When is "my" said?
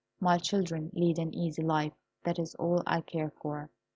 0.19-0.39